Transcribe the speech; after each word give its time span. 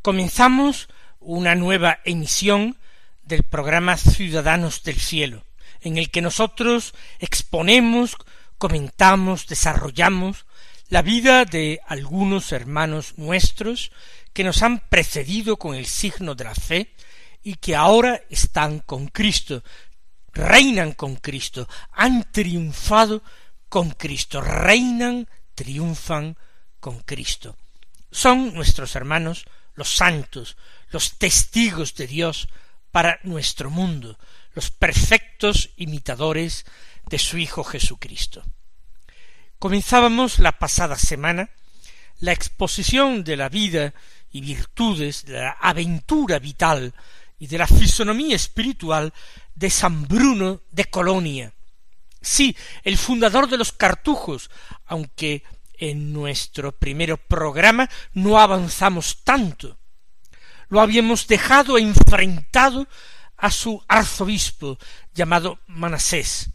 Comenzamos 0.00 0.88
una 1.18 1.54
nueva 1.54 2.00
emisión 2.06 2.78
del 3.22 3.42
programa 3.42 3.98
Ciudadanos 3.98 4.82
del 4.82 4.98
Cielo, 4.98 5.44
en 5.82 5.98
el 5.98 6.10
que 6.10 6.22
nosotros 6.22 6.94
exponemos, 7.18 8.16
comentamos, 8.56 9.46
desarrollamos 9.46 10.46
la 10.88 11.02
vida 11.02 11.44
de 11.44 11.80
algunos 11.86 12.50
hermanos 12.52 13.18
nuestros 13.18 13.92
que 14.32 14.42
nos 14.42 14.62
han 14.62 14.78
precedido 14.88 15.58
con 15.58 15.74
el 15.74 15.84
signo 15.84 16.34
de 16.34 16.44
la 16.44 16.54
fe 16.54 16.94
y 17.42 17.56
que 17.56 17.76
ahora 17.76 18.22
están 18.30 18.78
con 18.78 19.08
Cristo, 19.08 19.62
reinan 20.32 20.92
con 20.92 21.16
Cristo, 21.16 21.68
han 21.92 22.32
triunfado 22.32 23.22
con 23.68 23.90
Cristo, 23.90 24.40
reinan, 24.40 25.28
triunfan 25.54 26.38
con 26.80 27.00
Cristo 27.00 27.58
son 28.10 28.54
nuestros 28.54 28.96
hermanos 28.96 29.46
los 29.74 29.94
santos, 29.94 30.56
los 30.90 31.18
testigos 31.18 31.94
de 31.94 32.06
Dios 32.06 32.48
para 32.90 33.20
nuestro 33.22 33.70
mundo, 33.70 34.18
los 34.54 34.70
perfectos 34.70 35.70
imitadores 35.76 36.66
de 37.08 37.18
su 37.18 37.38
Hijo 37.38 37.64
Jesucristo. 37.64 38.42
Comenzábamos 39.58 40.38
la 40.38 40.58
pasada 40.58 40.96
semana 40.96 41.50
la 42.20 42.32
exposición 42.32 43.24
de 43.24 43.36
la 43.36 43.48
vida 43.48 43.94
y 44.30 44.40
virtudes, 44.40 45.24
de 45.24 45.40
la 45.40 45.52
aventura 45.52 46.38
vital 46.38 46.94
y 47.38 47.46
de 47.46 47.58
la 47.58 47.66
fisonomía 47.66 48.36
espiritual 48.36 49.12
de 49.54 49.70
San 49.70 50.06
Bruno 50.06 50.62
de 50.70 50.84
Colonia. 50.84 51.52
Sí, 52.20 52.54
el 52.84 52.98
fundador 52.98 53.48
de 53.48 53.56
los 53.56 53.72
cartujos, 53.72 54.50
aunque 54.84 55.42
en 55.80 56.12
nuestro 56.12 56.72
primer 56.72 57.16
programa 57.18 57.88
no 58.12 58.38
avanzamos 58.38 59.24
tanto. 59.24 59.78
Lo 60.68 60.80
habíamos 60.80 61.26
dejado 61.26 61.78
enfrentado 61.78 62.86
a 63.36 63.50
su 63.50 63.82
arzobispo 63.88 64.78
llamado 65.12 65.58
Manasés, 65.66 66.50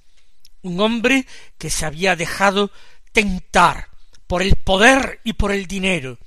un 0.62 0.80
hombre 0.80 1.26
que 1.58 1.70
se 1.70 1.86
había 1.86 2.16
dejado 2.16 2.72
tentar 3.12 3.90
por 4.28 4.42
el 4.42 4.56
poder 4.56 5.20
y 5.24 5.34
por 5.34 5.52
el 5.52 5.66
dinero, 5.66 6.18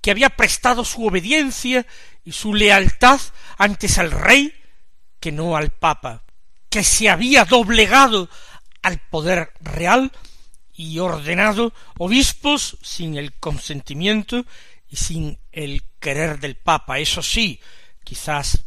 que 0.00 0.10
había 0.10 0.30
prestado 0.30 0.84
su 0.84 1.04
obediencia 1.04 1.86
y 2.24 2.32
su 2.32 2.54
lealtad 2.54 3.20
antes 3.58 3.98
al 3.98 4.10
rey 4.10 4.54
que 5.20 5.32
no 5.32 5.56
al 5.56 5.70
papa, 5.70 6.22
que 6.70 6.84
se 6.84 7.08
había 7.08 7.44
doblegado 7.44 8.28
al 8.82 8.98
poder 8.98 9.52
real 9.60 10.12
y 10.74 10.98
ordenado 10.98 11.72
obispos 11.98 12.76
sin 12.82 13.16
el 13.16 13.32
consentimiento 13.34 14.44
y 14.88 14.96
sin 14.96 15.38
el 15.52 15.84
querer 16.00 16.40
del 16.40 16.56
Papa. 16.56 16.98
Eso 16.98 17.22
sí, 17.22 17.60
quizás 18.02 18.64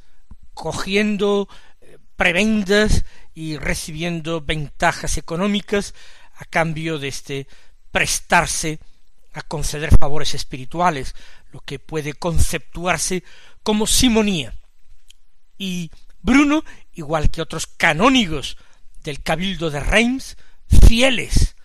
cogiendo 0.53 1.47
eh, 1.81 1.97
prebendas 2.16 3.06
y 3.34 3.57
recibiendo 3.57 4.41
ventajas 4.41 5.18
económicas 5.18 5.94
a 6.35 6.45
cambio 6.45 6.97
de 6.97 7.09
este 7.09 7.47
prestarse 7.91 8.79
a 9.34 9.41
conceder 9.41 9.95
favores 9.97 10.34
espirituales, 10.34 11.13
lo 11.51 11.59
que 11.59 11.78
puede 11.78 12.13
conceptuarse 12.13 13.24
como 13.62 13.85
simonía. 13.85 14.56
Y 15.57 15.91
Bruno, 16.22 16.63
igual 16.94 17.29
que 17.29 17.41
otros 17.41 17.68
canónigos 17.68 18.57
del 19.03 19.22
cabildo 19.22 19.69
de 19.69 19.79
Reims, 19.79 20.38
fieles 20.88 21.56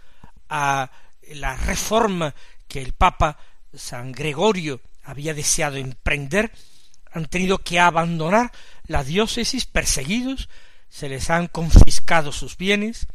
a 0.54 0.90
la 1.28 1.56
reforma 1.56 2.34
que 2.68 2.82
el 2.82 2.92
Papa 2.92 3.38
San 3.72 4.12
Gregorio 4.12 4.82
había 5.02 5.32
deseado 5.32 5.76
emprender, 5.76 6.52
han 7.10 7.24
tenido 7.24 7.56
que 7.56 7.80
abandonar 7.80 8.52
la 8.86 9.02
diócesis 9.02 9.64
perseguidos, 9.64 10.50
se 10.90 11.08
les 11.08 11.30
han 11.30 11.46
confiscado 11.46 12.32
sus 12.32 12.58
bienes. 12.58 13.06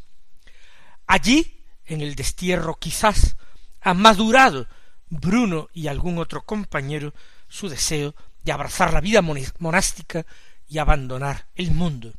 Allí, 1.06 1.62
en 1.86 2.00
el 2.00 2.16
destierro 2.16 2.74
quizás, 2.74 3.36
ha 3.82 3.94
madurado 3.94 4.66
Bruno 5.08 5.68
y 5.72 5.86
algún 5.86 6.18
otro 6.18 6.44
compañero 6.44 7.14
su 7.46 7.68
deseo 7.68 8.16
de 8.42 8.50
abrazar 8.50 8.92
la 8.92 9.00
vida 9.00 9.22
monástica 9.22 10.26
y 10.66 10.78
abandonar 10.78 11.46
el 11.54 11.70
mundo. 11.70 12.12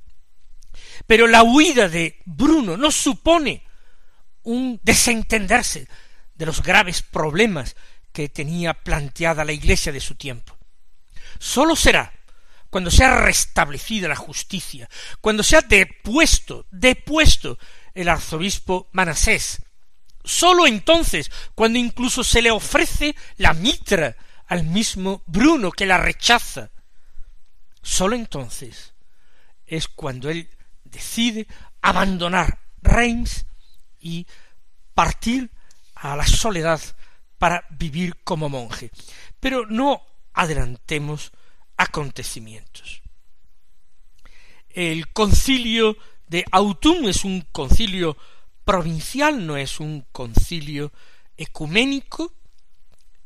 Pero 1.07 1.27
la 1.27 1.43
huida 1.43 1.89
de 1.89 2.21
Bruno 2.23 2.77
no 2.77 2.89
supone 2.89 3.68
un 4.43 4.79
desentenderse 4.83 5.87
de 6.35 6.45
los 6.45 6.63
graves 6.63 7.01
problemas 7.01 7.75
que 8.11 8.29
tenía 8.29 8.73
planteada 8.73 9.45
la 9.45 9.51
Iglesia 9.51 9.91
de 9.91 9.99
su 9.99 10.15
tiempo. 10.15 10.57
Sólo 11.37 11.75
será 11.75 12.11
cuando 12.69 12.91
sea 12.91 13.15
restablecida 13.21 14.07
la 14.07 14.15
justicia, 14.15 14.89
cuando 15.21 15.43
sea 15.43 15.61
depuesto, 15.61 16.65
depuesto 16.69 17.57
el 17.93 18.09
arzobispo 18.09 18.89
Manasés, 18.91 19.61
sólo 20.23 20.67
entonces, 20.67 21.31
cuando 21.55 21.79
incluso 21.79 22.23
se 22.23 22.41
le 22.41 22.51
ofrece 22.51 23.15
la 23.37 23.53
mitra 23.53 24.15
al 24.47 24.63
mismo 24.63 25.23
Bruno 25.25 25.71
que 25.71 25.85
la 25.85 25.97
rechaza, 25.97 26.71
sólo 27.81 28.15
entonces 28.15 28.93
es 29.65 29.87
cuando 29.87 30.29
él 30.29 30.49
decide 30.83 31.47
abandonar 31.81 32.59
Reims 32.81 33.45
y 33.99 34.25
partir 34.93 35.49
a 35.95 36.15
la 36.15 36.25
soledad 36.25 36.81
para 37.37 37.65
vivir 37.69 38.17
como 38.23 38.49
monje. 38.49 38.91
Pero 39.39 39.65
no 39.65 40.01
adelantemos 40.33 41.31
acontecimientos. 41.77 43.01
El 44.69 45.11
concilio 45.11 45.97
de 46.27 46.45
Autun 46.51 47.09
es 47.09 47.23
un 47.23 47.41
concilio 47.51 48.15
provincial, 48.63 49.45
no 49.45 49.57
es 49.57 49.79
un 49.79 50.05
concilio 50.11 50.91
ecuménico. 51.35 52.33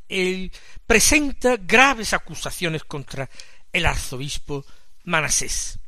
Él 0.08 0.52
presenta 0.86 1.58
graves 1.58 2.14
acusaciones 2.14 2.84
contra 2.84 3.30
el 3.72 3.86
arzobispo 3.86 4.66
Manasés. 5.04 5.80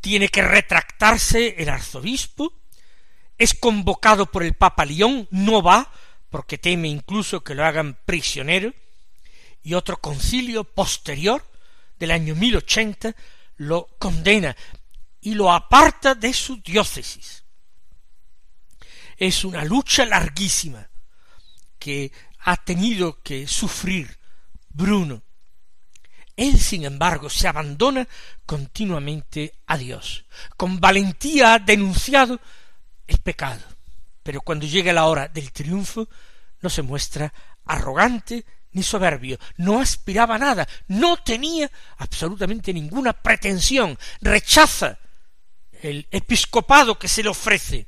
Tiene 0.00 0.28
que 0.28 0.42
retractarse 0.42 1.54
el 1.58 1.68
arzobispo, 1.68 2.52
es 3.38 3.54
convocado 3.54 4.26
por 4.26 4.42
el 4.42 4.54
Papa 4.54 4.84
León, 4.84 5.28
no 5.30 5.62
va, 5.62 5.90
porque 6.30 6.58
teme 6.58 6.88
incluso 6.88 7.42
que 7.42 7.54
lo 7.54 7.64
hagan 7.64 7.98
prisionero, 8.04 8.72
y 9.62 9.74
otro 9.74 9.96
concilio 9.96 10.64
posterior, 10.64 11.44
del 11.98 12.10
año 12.10 12.34
mil 12.34 12.56
ochenta, 12.56 13.14
lo 13.56 13.86
condena 13.98 14.56
y 15.20 15.34
lo 15.34 15.52
aparta 15.52 16.14
de 16.14 16.34
su 16.34 16.56
diócesis. 16.56 17.44
Es 19.16 19.44
una 19.44 19.64
lucha 19.64 20.04
larguísima 20.04 20.88
que 21.78 22.12
ha 22.40 22.56
tenido 22.56 23.22
que 23.22 23.46
sufrir 23.46 24.18
Bruno. 24.68 25.22
Él, 26.36 26.58
sin 26.58 26.84
embargo, 26.84 27.30
se 27.30 27.46
abandona 27.46 28.06
continuamente 28.44 29.54
a 29.66 29.78
Dios. 29.78 30.24
Con 30.56 30.80
valentía 30.80 31.54
ha 31.54 31.58
denunciado 31.60 32.40
el 33.06 33.18
pecado. 33.18 33.62
Pero 34.22 34.40
cuando 34.40 34.66
llega 34.66 34.92
la 34.92 35.06
hora 35.06 35.28
del 35.28 35.52
triunfo, 35.52 36.08
no 36.60 36.70
se 36.70 36.82
muestra 36.82 37.32
arrogante 37.66 38.44
ni 38.72 38.82
soberbio, 38.82 39.38
no 39.58 39.80
aspiraba 39.80 40.34
a 40.34 40.38
nada, 40.38 40.68
no 40.88 41.16
tenía 41.18 41.70
absolutamente 41.98 42.72
ninguna 42.72 43.12
pretensión, 43.12 43.96
rechaza 44.20 44.98
el 45.80 46.08
episcopado 46.10 46.98
que 46.98 47.08
se 47.08 47.22
le 47.22 47.28
ofrece. 47.28 47.86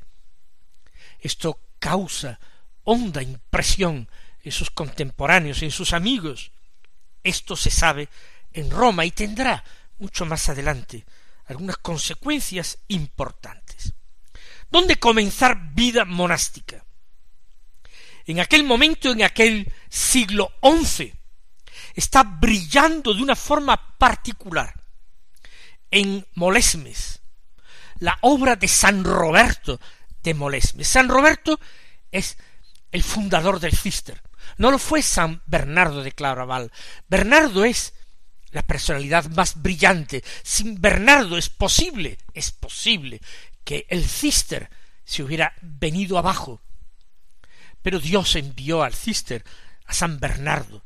Esto 1.19 1.59
causa 1.79 2.39
honda 2.85 3.23
impresión 3.23 4.09
en 4.43 4.53
sus 4.53 4.71
contemporáneos, 4.71 5.63
en 5.63 5.73
sus 5.73 5.93
amigos. 5.93 6.53
Esto 7.25 7.57
se 7.57 7.71
sabe 7.71 8.09
en 8.53 8.71
Roma 8.71 9.05
y 9.05 9.11
tendrá 9.11 9.65
mucho 9.99 10.25
más 10.25 10.49
adelante 10.49 11.05
algunas 11.47 11.79
consecuencias 11.79 12.79
importantes. 12.89 13.66
¿Dónde 14.71 14.97
comenzar 14.97 15.75
vida 15.75 16.05
monástica? 16.05 16.85
En 18.27 18.41
aquel 18.41 18.65
momento, 18.65 19.13
en 19.13 19.23
aquel 19.23 19.73
siglo 19.89 20.53
XI, 20.63 21.13
está 21.95 22.25
brillando 22.25 23.15
de 23.15 23.23
una 23.23 23.37
forma 23.37 23.97
particular 23.97 24.75
en 25.91 26.27
Molesmes, 26.35 27.21
la 28.01 28.19
obra 28.23 28.57
de 28.57 28.67
San 28.67 29.05
Roberto 29.05 29.81
de 30.23 30.35
Molesmes. 30.35 30.89
San 30.89 31.09
Roberto 31.09 31.61
es 32.11 32.37
el 32.91 33.03
fundador 33.05 33.61
del 33.61 33.77
Cister. 33.77 34.21
No 34.59 34.71
lo 34.71 34.79
fue 34.79 35.03
San 35.03 35.43
Bernardo 35.47 36.03
de 36.03 36.13
Claraval. 36.13 36.73
Bernardo 37.09 37.65
es 37.65 37.95
la 38.51 38.63
personalidad 38.63 39.27
más 39.31 39.63
brillante. 39.63 40.25
Sin 40.43 40.81
Bernardo 40.81 41.39
es 41.39 41.49
posible, 41.49 42.19
es 42.35 42.51
posible 42.51 43.21
que 43.67 43.85
el 43.91 44.09
Cister 44.09 44.71
se 45.05 45.25
hubiera 45.25 45.53
venido 45.61 46.17
abajo. 46.17 46.63
Pero 47.83 47.99
Dios 47.99 48.37
envió 48.37 48.85
al 48.85 48.95
Cister 48.95 49.45
a 49.87 49.93
San 49.93 50.21
Bernardo 50.21 50.85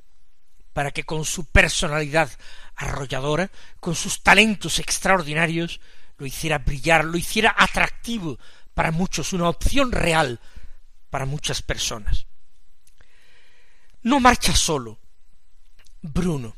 para 0.72 0.90
que 0.90 1.04
con 1.04 1.26
su 1.26 1.44
personalidad 1.44 2.30
arrolladora, 2.74 3.50
con 3.80 3.94
sus 3.94 4.22
talentos 4.22 4.78
extraordinarios, 4.78 5.80
lo 6.16 6.24
hiciera 6.24 6.58
brillar, 6.58 7.04
lo 7.04 7.18
hiciera 7.18 7.54
atractivo 7.56 8.38
para 8.72 8.92
muchos, 8.92 9.34
una 9.34 9.50
opción 9.50 9.92
real 9.92 10.40
para 11.10 11.26
muchas 11.26 11.60
personas. 11.60 12.26
No 14.02 14.20
marcha 14.20 14.56
solo 14.56 14.98
Bruno, 16.00 16.56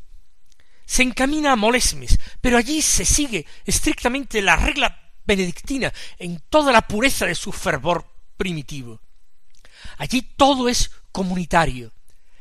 se 0.84 1.02
encamina 1.02 1.50
a 1.50 1.56
Molesmes, 1.56 2.16
pero 2.40 2.58
allí 2.58 2.80
se 2.80 3.04
sigue 3.04 3.44
estrictamente 3.64 4.40
la 4.40 4.54
regla 4.54 5.01
benedictina 5.24 5.92
en 6.18 6.40
toda 6.48 6.72
la 6.72 6.82
pureza 6.82 7.26
de 7.26 7.34
su 7.34 7.52
fervor 7.52 8.06
primitivo. 8.36 9.00
Allí 9.98 10.22
todo 10.22 10.68
es 10.68 10.90
comunitario. 11.10 11.92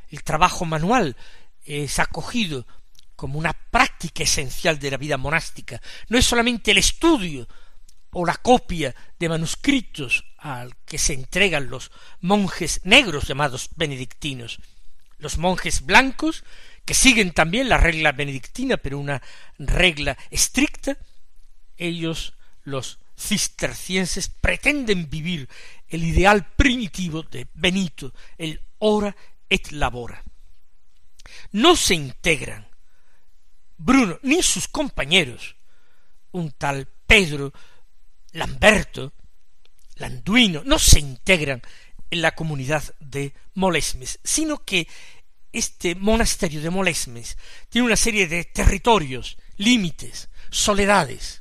El 0.10 0.24
trabajo 0.24 0.66
manual 0.66 1.16
es 1.64 2.00
acogido 2.00 2.66
como 3.16 3.38
una 3.38 3.54
práctica 3.54 4.24
esencial 4.24 4.80
de 4.80 4.92
la 4.92 4.98
vida 4.98 5.18
monástica. 5.18 5.82
No 6.10 6.18
es 6.18 6.26
solamente 6.26 6.72
el 6.72 6.80
estudio 6.80 7.48
o 8.12 8.26
la 8.26 8.36
copia 8.36 8.94
de 9.20 9.30
manuscritos 9.30 10.26
al 10.38 10.76
que 10.86 10.98
se 10.98 11.14
entregan 11.14 11.70
los 11.70 11.92
monjes 12.20 12.82
negros 12.84 13.28
llamados 13.28 13.70
benedictinos. 13.76 14.60
Los 15.18 15.38
monjes 15.38 15.86
blancos, 15.86 16.44
que 16.84 16.94
siguen 16.94 17.32
también 17.32 17.70
la 17.70 17.78
regla 17.78 18.12
benedictina, 18.12 18.78
pero 18.78 18.98
una 18.98 19.22
regla 19.60 20.18
estricta, 20.32 20.98
ellos, 21.78 22.34
los 22.72 23.00
cistercienses, 23.18 24.30
pretenden 24.30 25.10
vivir 25.10 25.48
el 25.88 26.04
ideal 26.04 26.48
primitivo 26.56 27.24
de 27.24 27.48
Benito, 27.54 28.14
el 28.38 28.60
ora 28.80 29.16
et 29.50 29.72
labora. 29.72 30.24
No 31.52 31.76
se 31.76 31.94
integran 31.94 32.68
Bruno 33.78 34.20
ni 34.24 34.42
sus 34.44 34.68
compañeros, 34.68 35.56
un 36.32 36.52
tal 36.52 36.88
Pedro, 37.08 37.52
Lamberto, 38.34 39.14
Landuino, 39.96 40.62
no 40.64 40.80
se 40.80 41.00
integran 41.00 41.62
en 42.10 42.22
la 42.22 42.32
comunidad 42.32 42.84
de 43.00 43.34
Molesmes, 43.56 44.20
sino 44.24 44.64
que 44.64 44.88
este 45.52 45.96
monasterio 45.96 46.62
de 46.62 46.70
Molesmes 46.70 47.38
tiene 47.70 47.88
una 47.88 47.96
serie 47.96 48.28
de 48.28 48.46
territorios, 48.46 49.38
límites, 49.58 50.30
soledades. 50.50 51.41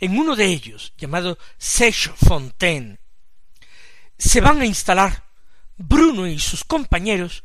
En 0.00 0.18
uno 0.18 0.34
de 0.34 0.46
ellos, 0.46 0.94
llamado 0.96 1.38
Sèche 1.58 2.10
Fontaine, 2.16 2.98
se 4.18 4.40
van 4.40 4.62
a 4.62 4.66
instalar 4.66 5.24
Bruno 5.76 6.26
y 6.26 6.38
sus 6.38 6.64
compañeros 6.64 7.44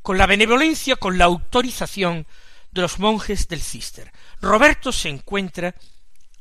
con 0.00 0.16
la 0.16 0.26
benevolencia, 0.26 0.96
con 0.96 1.18
la 1.18 1.24
autorización 1.24 2.26
de 2.70 2.82
los 2.82 3.00
monjes 3.00 3.48
del 3.48 3.60
Cister. 3.60 4.12
Roberto 4.40 4.92
se 4.92 5.08
encuentra 5.08 5.74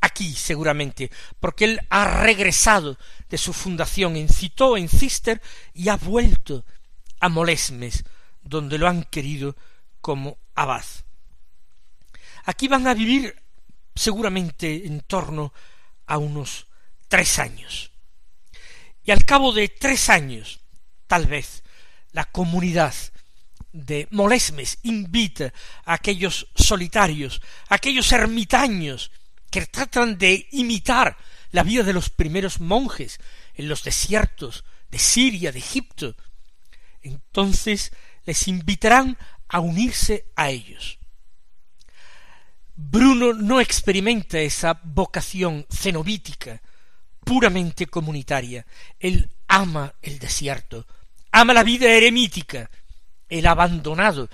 aquí 0.02 0.34
seguramente, 0.34 1.12
porque 1.40 1.66
él 1.66 1.82
ha 1.90 2.06
regresado 2.06 2.98
de 3.28 3.38
su 3.38 3.52
fundación 3.52 4.16
en 4.18 4.30
Citó, 4.30 4.78
en 4.78 4.88
Cister, 4.88 5.42
y 5.74 5.90
ha 5.90 5.98
vuelto 5.98 6.64
a 7.20 7.28
Molesmes, 7.28 8.04
donde 8.42 8.78
lo 8.78 8.88
han 8.88 9.04
querido 9.04 9.56
como 10.00 10.38
abad. 10.54 10.86
Aquí 12.46 12.68
van 12.68 12.88
a 12.88 12.94
vivir 12.94 13.36
seguramente 14.00 14.88
en 14.88 15.02
torno 15.02 15.52
a 16.08 16.18
unos 16.18 16.68
tres 17.10 17.38
años. 17.38 17.92
Y 19.04 19.12
al 19.12 19.26
cabo 19.26 19.52
de 19.52 19.68
tres 19.68 20.10
años, 20.10 20.62
tal 21.06 21.26
vez, 21.26 21.64
la 22.14 22.24
comunidad 22.24 22.94
de 23.74 24.08
Molesmes 24.12 24.80
invita 24.84 25.54
a 25.84 25.96
aquellos 25.96 26.48
solitarios, 26.56 27.42
a 27.68 27.76
aquellos 27.76 28.10
ermitaños 28.14 29.12
que 29.52 29.66
tratan 29.66 30.18
de 30.18 30.48
imitar 30.54 31.18
la 31.52 31.64
vida 31.64 31.84
de 31.84 31.94
los 31.94 32.10
primeros 32.10 32.62
monjes 32.62 33.20
en 33.56 33.68
los 33.68 33.84
desiertos 33.84 34.64
de 34.92 34.98
Siria, 34.98 35.52
de 35.52 35.60
Egipto, 35.60 36.16
entonces 37.02 37.92
les 38.24 38.48
invitarán 38.48 39.18
a 39.50 39.60
unirse 39.60 40.32
a 40.38 40.50
ellos. 40.50 41.00
Bruno 42.82 43.34
no 43.34 43.60
experimenta 43.60 44.40
esa 44.40 44.80
vocación 44.82 45.66
cenobítica, 45.70 46.62
puramente 47.26 47.88
comunitaria. 47.88 48.66
Él 48.98 49.30
ama 49.50 49.94
el 50.02 50.18
desierto, 50.18 50.88
ama 51.30 51.54
la 51.54 51.64
vida 51.64 51.92
eremítica, 51.92 52.72
el 53.28 53.48
abandonado, 53.48 54.30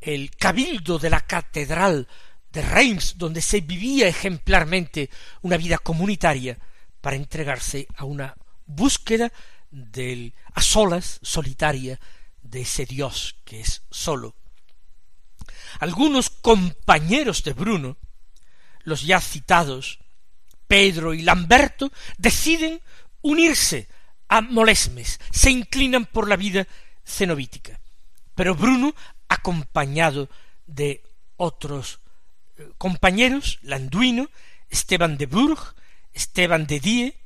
el 0.00 0.30
cabildo 0.30 1.00
de 1.00 1.10
la 1.10 1.22
catedral 1.22 2.06
de 2.52 2.62
Reims, 2.62 3.18
donde 3.18 3.42
se 3.42 3.62
vivía 3.62 4.06
ejemplarmente 4.06 5.10
una 5.42 5.56
vida 5.56 5.78
comunitaria, 5.78 6.56
para 7.00 7.16
entregarse 7.16 7.88
a 7.96 8.04
una 8.04 8.36
búsqueda 8.64 9.32
del 9.72 10.34
a 10.54 10.62
solas 10.62 11.18
solitaria 11.22 11.98
de 12.42 12.60
ese 12.60 12.86
Dios 12.86 13.34
que 13.44 13.60
es 13.60 13.82
solo. 13.90 14.36
Algunos 15.80 16.30
compañeros 16.30 17.42
de 17.44 17.52
Bruno, 17.52 17.96
los 18.82 19.02
ya 19.02 19.20
citados, 19.20 19.98
Pedro 20.66 21.14
y 21.14 21.22
Lamberto, 21.22 21.90
deciden 22.18 22.80
unirse 23.22 23.88
a 24.28 24.40
Molesmes, 24.40 25.20
se 25.30 25.50
inclinan 25.50 26.06
por 26.06 26.28
la 26.28 26.36
vida 26.36 26.66
cenobítica. 27.04 27.80
Pero 28.34 28.54
Bruno, 28.54 28.94
acompañado 29.28 30.28
de 30.66 31.02
otros 31.36 32.00
eh, 32.56 32.70
compañeros, 32.78 33.58
Landuino, 33.62 34.28
Esteban 34.68 35.16
de 35.16 35.26
Bourg, 35.26 35.74
Esteban 36.12 36.66
de 36.66 36.80
Die, 36.80 37.16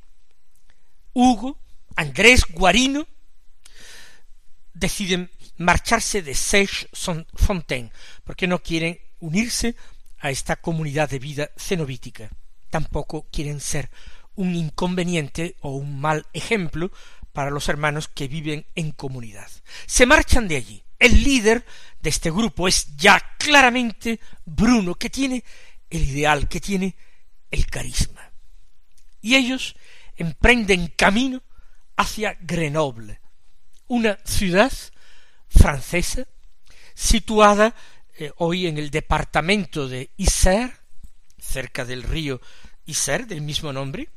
Hugo, 1.13 1.59
Andrés 1.95 2.45
Guarino, 2.49 3.07
deciden 4.73 5.29
marcharse 5.57 6.21
de 6.21 6.33
Sèche-Fontaine, 6.33 7.91
porque 8.23 8.47
no 8.47 8.59
quieren 8.59 8.99
unirse 9.19 9.75
a 10.19 10.31
esta 10.31 10.55
comunidad 10.55 11.09
de 11.09 11.19
vida 11.19 11.51
cenobítica. 11.57 12.29
Tampoco 12.69 13.27
quieren 13.31 13.59
ser 13.59 13.89
un 14.35 14.55
inconveniente 14.55 15.55
o 15.61 15.71
un 15.71 15.99
mal 15.99 16.25
ejemplo 16.33 16.91
para 17.31 17.51
los 17.51 17.67
hermanos 17.69 18.07
que 18.07 18.27
viven 18.27 18.65
en 18.75 18.91
comunidad. 18.91 19.49
Se 19.85 20.05
marchan 20.05 20.47
de 20.47 20.55
allí, 20.55 20.83
el 20.99 21.23
líder 21.23 21.65
de 22.01 22.09
este 22.09 22.31
grupo 22.31 22.67
es 22.67 22.95
ya 22.95 23.21
claramente 23.37 24.19
Bruno, 24.45 24.95
que 24.95 25.09
tiene 25.09 25.43
el 25.89 26.09
ideal, 26.09 26.47
que 26.47 26.61
tiene 26.61 26.95
el 27.51 27.67
carisma. 27.67 28.31
Y 29.21 29.35
ellos 29.35 29.75
emprenden 30.15 30.87
camino 30.95 31.41
hacia 31.97 32.37
Grenoble, 32.41 33.19
una 33.87 34.17
ciudad 34.23 34.71
francesa 35.53 36.27
situada 36.95 37.75
eh, 38.17 38.31
hoy 38.37 38.67
en 38.67 38.77
el 38.77 38.89
departamento 38.89 39.87
de 39.87 40.11
Isère, 40.17 40.73
cerca 41.39 41.85
del 41.85 42.03
río 42.03 42.41
Isère, 42.85 43.25
del 43.25 43.41
mismo 43.41 43.73
nombre, 43.73 44.09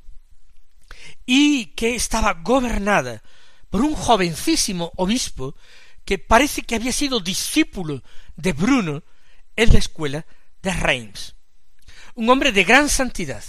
y 1.25 1.66
que 1.75 1.95
estaba 1.95 2.35
gobernada 2.35 3.23
por 3.71 3.81
un 3.83 3.95
jovencísimo 3.95 4.93
obispo 4.97 5.57
que 6.05 6.19
parece 6.19 6.62
que 6.62 6.76
había 6.76 6.93
sido 6.93 7.21
discípulo 7.21 8.02
de 8.37 8.52
Bruno 8.52 9.02
en 9.57 9.73
la 9.73 9.78
escuela 9.78 10.26
de 10.62 10.73
Reims. 10.73 11.35
Un 12.14 12.31
hombre 12.31 12.52
de 12.52 12.64
gran 12.64 12.88
santidad. 12.88 13.43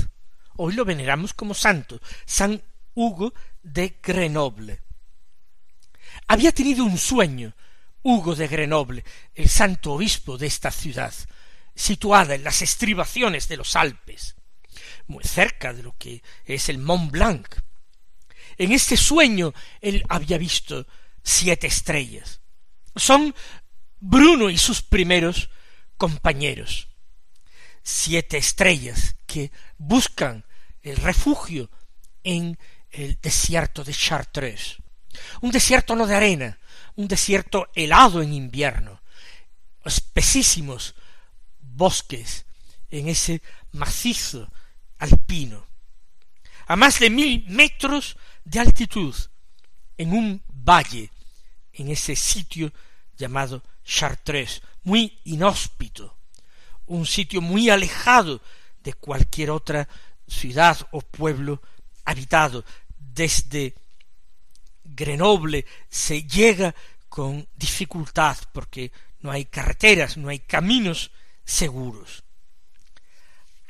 Hoy 0.56 0.74
lo 0.74 0.86
veneramos 0.86 1.34
como 1.34 1.54
santo, 1.54 2.02
San 2.26 2.62
Hugo 2.96 3.34
de 3.62 4.00
Grenoble. 4.02 4.82
había 6.28 6.52
tenido 6.52 6.84
un 6.84 6.98
sueño 6.98 7.54
Hugo 8.10 8.36
de 8.36 8.48
Grenoble, 8.48 9.04
el 9.36 9.50
santo 9.50 9.92
obispo 9.92 10.38
de 10.38 10.48
esta 10.48 10.72
ciudad, 10.72 11.14
situada 11.76 12.36
en 12.36 12.44
las 12.46 12.62
estribaciones 12.62 13.50
de 13.50 13.58
los 13.58 13.76
Alpes, 13.76 14.38
muy 15.08 15.26
cerca 15.26 15.74
de 15.74 15.84
lo 15.84 15.94
que 15.98 16.24
es 16.46 16.70
el 16.70 16.78
Mont 16.78 17.12
Blanc. 17.12 17.54
En 18.58 18.72
este 18.72 18.96
sueño 18.96 19.54
él 19.82 20.06
había 20.08 20.38
visto 20.38 20.88
siete 21.22 21.68
estrellas. 21.68 22.40
Son 22.96 23.36
Bruno 24.00 24.50
y 24.50 24.58
sus 24.58 24.82
primeros 24.82 25.50
compañeros. 25.98 26.88
Siete 27.84 28.38
estrellas 28.38 29.18
que 29.26 29.52
buscan 29.78 30.46
el 30.82 30.96
refugio 30.96 31.70
en 32.24 32.58
el 32.90 33.20
desierto 33.20 33.84
de 33.84 33.94
Chartres. 33.94 34.78
Un 35.42 35.52
desierto 35.52 35.94
no 35.94 36.08
de 36.08 36.16
arena, 36.16 36.58
un 36.98 37.08
desierto 37.08 37.70
helado 37.74 38.22
en 38.22 38.34
invierno, 38.34 39.02
espesísimos 39.86 40.96
bosques 41.62 42.46
en 42.90 43.08
ese 43.08 43.42
macizo 43.72 44.52
alpino, 44.98 45.66
a 46.66 46.76
más 46.76 47.00
de 47.00 47.10
mil 47.10 47.46
metros 47.48 48.18
de 48.44 48.60
altitud, 48.60 49.16
en 49.98 50.14
un 50.14 50.44
valle, 50.48 51.12
en 51.74 51.90
ese 51.90 52.16
sitio 52.16 52.74
llamado 53.16 53.64
Chartres, 53.84 54.62
muy 54.84 55.20
inhóspito, 55.26 56.18
un 56.88 57.06
sitio 57.06 57.42
muy 57.42 57.70
alejado 57.70 58.42
de 58.84 58.94
cualquier 58.94 59.52
otra 59.52 59.88
ciudad 60.28 60.78
o 60.92 61.02
pueblo 61.02 61.62
habitado. 62.06 62.64
Desde 62.98 63.76
Grenoble 64.98 65.66
se 65.90 66.24
llega 66.24 66.74
con 67.08 67.48
dificultad 67.56 68.36
porque 68.52 68.92
no 69.22 69.32
hay 69.32 69.46
carreteras, 69.46 70.18
no 70.18 70.30
hay 70.30 70.40
caminos 70.40 71.12
seguros. 71.46 72.24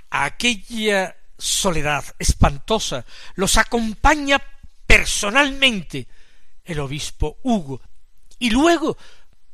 aquella 0.10 1.16
soledad 1.38 2.04
espantosa 2.18 3.06
los 3.36 3.58
acompaña 3.58 4.42
personalmente 4.88 6.08
el 6.64 6.80
obispo 6.80 7.38
Hugo 7.44 7.82
y 8.40 8.50
luego 8.50 8.98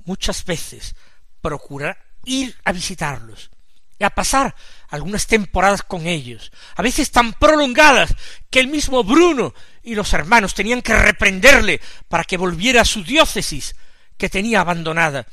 muchas 0.05 0.45
veces 0.45 0.95
procura 1.41 1.97
ir 2.23 2.55
a 2.63 2.71
visitarlos 2.71 3.49
a 4.00 4.09
pasar 4.09 4.55
algunas 4.89 5.27
temporadas 5.27 5.83
con 5.83 6.07
ellos, 6.07 6.51
a 6.75 6.81
veces 6.81 7.12
tan 7.12 7.33
prolongadas 7.33 8.13
que 8.50 8.59
el 8.59 8.67
mismo 8.67 9.03
Bruno 9.03 9.53
y 9.83 9.95
los 9.95 10.13
hermanos 10.13 10.53
tenían 10.53 10.81
que 10.81 10.95
reprenderle 10.95 11.81
para 12.07 12.23
que 12.23 12.38
volviera 12.38 12.81
a 12.81 12.85
su 12.85 13.03
diócesis 13.03 13.75
que 14.17 14.29
tenía 14.29 14.62
abandonada, 14.62 15.25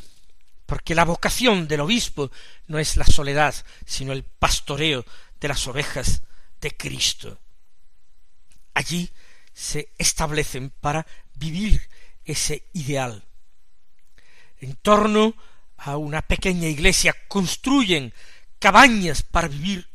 porque 0.67 0.95
la 0.95 1.05
vocación 1.05 1.69
del 1.69 1.81
obispo 1.81 2.31
no 2.67 2.79
es 2.79 2.97
la 2.97 3.07
soledad, 3.07 3.55
sino 3.85 4.13
el 4.13 4.25
pastoreo 4.25 5.05
de 5.41 5.49
las 5.49 5.67
ovejas 5.67 6.23
de 6.61 6.77
Cristo. 6.77 7.39
Allí 8.75 9.11
se 9.53 9.93
establecen 9.99 10.71
para 10.71 11.07
vivir 11.35 11.81
ese 12.25 12.65
ideal. 12.73 13.25
En 14.61 14.75
torno 14.77 15.35
a 15.77 15.97
una 15.97 16.23
pequeña 16.23 16.69
iglesia 16.69 17.17
construyen 17.29 18.13
cabañas 18.61 19.25
para 19.25 19.49
vivir 19.49 19.89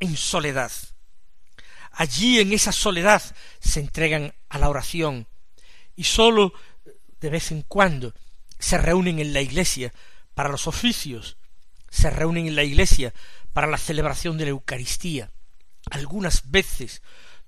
en 0.00 0.16
soledad. 0.16 0.70
Allí 1.92 2.38
en 2.40 2.52
esa 2.52 2.72
soledad 2.72 3.22
se 3.60 3.80
entregan 3.80 4.34
a 4.48 4.58
la 4.58 4.68
oración 4.68 5.26
y 5.96 6.04
sólo 6.04 6.52
de 7.20 7.30
vez 7.30 7.50
en 7.50 7.62
cuando 7.62 8.14
se 8.58 8.76
reúnen 8.78 9.18
en 9.18 9.32
la 9.32 9.40
iglesia 9.40 9.92
para 10.34 10.48
los 10.50 10.66
oficios, 10.66 11.36
se 11.88 12.10
reúnen 12.10 12.46
en 12.46 12.54
la 12.54 12.62
iglesia 12.62 13.14
para 13.52 13.66
la 13.66 13.78
celebración 13.78 14.36
de 14.36 14.44
la 14.44 14.50
Eucaristía. 14.50 15.30
Algunas 15.90 16.50
veces 16.50 17.02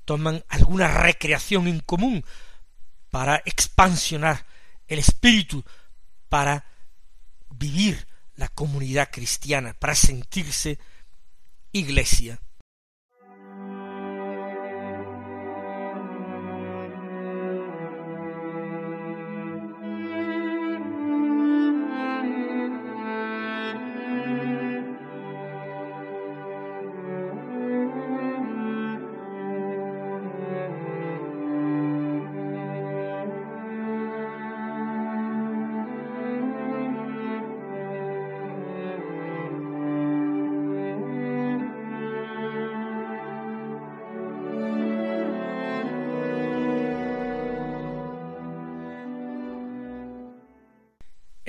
toman 0.05 0.45
alguna 0.49 0.89
recreación 0.89 1.69
en 1.69 1.81
común 1.81 2.25
para 3.11 3.43
expansionar 3.45 4.47
el 4.89 4.99
espíritu, 4.99 5.65
para 6.29 6.65
vivir 7.51 8.09
la 8.41 8.49
comunidad 8.49 9.11
cristiana, 9.13 9.75
para 9.75 9.95
sentirse 9.95 10.79
iglesia. 11.73 12.41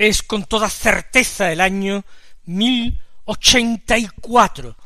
Es 0.08 0.22
con 0.22 0.44
toda 0.44 0.68
certeza 0.68 1.52
el 1.52 1.60
año 1.60 2.04
mil 2.44 3.00
ochenta 3.24 3.96
y 3.96 4.08
cuatro, 4.20 4.76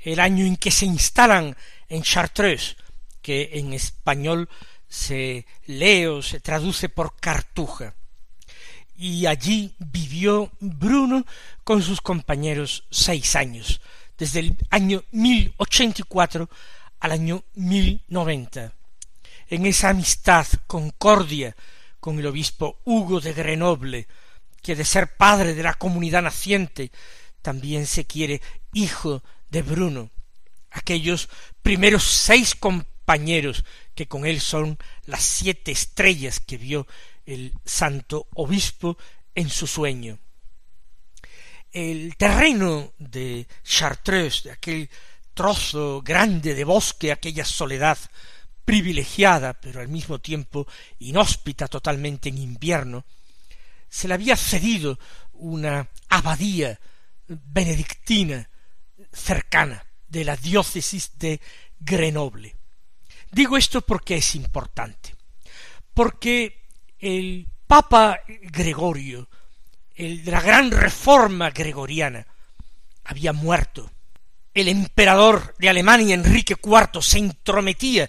el 0.00 0.18
año 0.18 0.44
en 0.44 0.56
que 0.56 0.72
se 0.72 0.84
instalan 0.84 1.56
en 1.88 2.02
Chartres, 2.02 2.76
que 3.22 3.50
en 3.52 3.72
español 3.72 4.48
se 4.88 5.46
lee 5.66 6.06
o 6.06 6.22
se 6.22 6.40
traduce 6.40 6.88
por 6.88 7.14
Cartuja. 7.20 7.94
Y 8.96 9.26
allí 9.26 9.76
vivió 9.78 10.50
Bruno 10.58 11.24
con 11.62 11.80
sus 11.80 12.00
compañeros 12.00 12.84
seis 12.90 13.36
años, 13.36 13.80
desde 14.18 14.40
el 14.40 14.56
año 14.70 15.04
mil 15.12 15.54
ochenta 15.58 16.00
y 16.00 16.04
cuatro 16.04 16.50
al 16.98 17.12
año 17.12 17.44
mil 17.54 18.02
noventa. 18.08 18.72
En 19.46 19.66
esa 19.66 19.90
amistad, 19.90 20.48
concordia 20.66 21.54
con 22.00 22.18
el 22.18 22.26
obispo 22.26 22.80
Hugo 22.84 23.20
de 23.20 23.32
Grenoble, 23.32 24.08
que 24.68 24.76
de 24.76 24.84
ser 24.84 25.16
padre 25.16 25.54
de 25.54 25.62
la 25.62 25.72
comunidad 25.72 26.20
naciente, 26.20 26.92
también 27.40 27.86
se 27.86 28.04
quiere 28.04 28.42
hijo 28.74 29.22
de 29.48 29.62
Bruno, 29.62 30.10
aquellos 30.70 31.30
primeros 31.62 32.02
seis 32.02 32.54
compañeros 32.54 33.64
que 33.94 34.08
con 34.08 34.26
él 34.26 34.42
son 34.42 34.76
las 35.06 35.22
siete 35.22 35.70
estrellas 35.72 36.38
que 36.38 36.58
vio 36.58 36.86
el 37.24 37.54
santo 37.64 38.26
obispo 38.34 38.98
en 39.34 39.48
su 39.48 39.66
sueño. 39.66 40.18
El 41.72 42.14
terreno 42.18 42.92
de 42.98 43.46
Chartreuse, 43.64 44.48
de 44.48 44.52
aquel 44.52 44.90
trozo 45.32 46.02
grande 46.02 46.54
de 46.54 46.64
bosque, 46.64 47.10
aquella 47.10 47.46
soledad 47.46 47.96
privilegiada, 48.66 49.54
pero 49.54 49.80
al 49.80 49.88
mismo 49.88 50.18
tiempo 50.18 50.66
inhóspita 50.98 51.68
totalmente 51.68 52.28
en 52.28 52.36
invierno, 52.36 53.06
se 53.88 54.08
le 54.08 54.14
había 54.14 54.36
cedido 54.36 54.98
una 55.32 55.88
abadía 56.08 56.78
benedictina 57.26 58.48
cercana 59.12 59.84
de 60.08 60.24
la 60.24 60.36
diócesis 60.36 61.18
de 61.18 61.40
Grenoble. 61.78 62.56
Digo 63.30 63.56
esto 63.56 63.82
porque 63.82 64.16
es 64.16 64.34
importante, 64.34 65.14
porque 65.94 66.66
el 66.98 67.46
Papa 67.66 68.20
Gregorio, 68.26 69.28
el 69.94 70.24
de 70.24 70.30
la 70.30 70.40
gran 70.40 70.70
reforma 70.70 71.50
gregoriana, 71.50 72.26
había 73.04 73.32
muerto. 73.32 73.90
El 74.54 74.68
emperador 74.68 75.54
de 75.58 75.68
Alemania, 75.68 76.14
Enrique 76.14 76.56
IV, 76.62 77.02
se 77.02 77.18
intrometía 77.18 78.08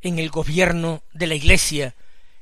en 0.00 0.18
el 0.18 0.30
gobierno 0.30 1.02
de 1.12 1.26
la 1.26 1.34
Iglesia 1.34 1.94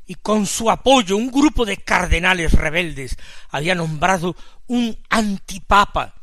y 0.06 0.14
con 0.14 0.46
su 0.46 0.70
apoyo 0.70 1.16
un 1.16 1.30
grupo 1.30 1.64
de 1.64 1.78
cardenales 1.78 2.52
rebeldes 2.52 3.16
había 3.50 3.75
nombrado 3.75 4.36
un 4.68 4.96
antipapa 5.10 6.14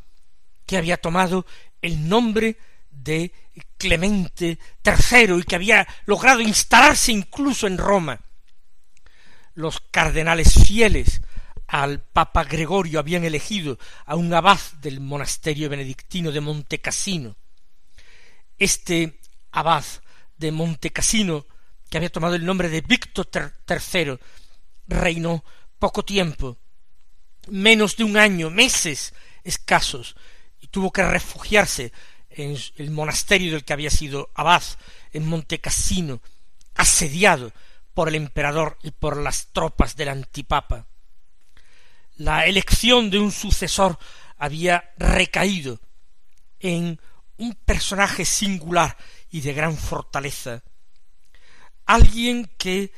que 0.66 0.78
había 0.78 0.96
tomado 0.96 1.44
el 1.82 2.08
nombre 2.08 2.56
de 2.90 3.32
Clemente 3.76 4.58
III 4.84 5.38
y 5.38 5.42
que 5.42 5.54
había 5.54 5.86
logrado 6.06 6.40
instalarse 6.40 7.12
incluso 7.12 7.66
en 7.66 7.76
Roma. 7.76 8.20
Los 9.54 9.80
cardenales 9.80 10.54
fieles 10.66 11.20
al 11.66 12.00
Papa 12.00 12.44
Gregorio 12.44 12.98
habían 12.98 13.24
elegido 13.24 13.78
a 14.06 14.16
un 14.16 14.32
abad 14.32 14.58
del 14.80 15.00
monasterio 15.00 15.68
benedictino 15.68 16.32
de 16.32 16.40
Montecassino. 16.40 17.36
Este 18.58 19.20
abad 19.52 19.84
de 20.36 20.50
Montecassino 20.50 21.46
que 21.94 21.98
había 21.98 22.10
tomado 22.10 22.34
el 22.34 22.44
nombre 22.44 22.68
de 22.68 22.80
Víctor 22.80 23.28
III, 23.32 24.18
reinó 24.88 25.44
poco 25.78 26.04
tiempo, 26.04 26.58
menos 27.46 27.96
de 27.96 28.02
un 28.02 28.16
año, 28.16 28.50
meses 28.50 29.14
escasos, 29.44 30.16
y 30.60 30.66
tuvo 30.66 30.90
que 30.90 31.04
refugiarse 31.04 31.92
en 32.30 32.58
el 32.78 32.90
monasterio 32.90 33.52
del 33.52 33.64
que 33.64 33.74
había 33.74 33.90
sido 33.90 34.28
abad, 34.34 34.64
en 35.12 35.28
Monte 35.28 35.60
Cassino, 35.60 36.20
asediado 36.74 37.52
por 37.92 38.08
el 38.08 38.16
emperador 38.16 38.76
y 38.82 38.90
por 38.90 39.16
las 39.16 39.52
tropas 39.52 39.94
del 39.94 40.08
antipapa. 40.08 40.88
La 42.16 42.44
elección 42.46 43.08
de 43.08 43.20
un 43.20 43.30
sucesor 43.30 44.00
había 44.36 44.92
recaído 44.98 45.78
en 46.58 47.00
un 47.36 47.54
personaje 47.54 48.24
singular 48.24 48.96
y 49.30 49.42
de 49.42 49.52
gran 49.52 49.76
fortaleza, 49.76 50.64
alguien 51.86 52.50
que 52.58 52.92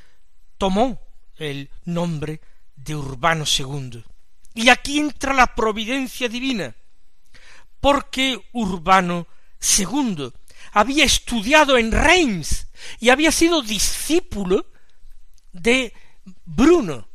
tomó 0.58 1.00
el 1.36 1.70
nombre 1.84 2.40
de 2.74 2.94
Urbano 2.94 3.44
II. 3.46 4.04
Y 4.54 4.68
aquí 4.68 4.98
entra 4.98 5.34
la 5.34 5.54
providencia 5.54 6.28
divina, 6.28 6.74
porque 7.80 8.40
Urbano 8.52 9.26
II 9.78 10.32
había 10.72 11.04
estudiado 11.04 11.76
en 11.78 11.92
Reims 11.92 12.68
y 13.00 13.10
había 13.10 13.32
sido 13.32 13.62
discípulo 13.62 14.66
de 15.52 15.92
Bruno. 16.44 17.05